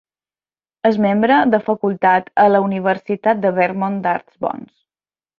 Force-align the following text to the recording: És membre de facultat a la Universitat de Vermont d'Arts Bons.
És 0.89 0.95
membre 1.03 1.35
de 1.55 1.59
facultat 1.67 2.31
a 2.45 2.45
la 2.53 2.61
Universitat 2.69 3.43
de 3.47 3.51
Vermont 3.61 4.01
d'Arts 4.07 4.33
Bons. 4.47 4.73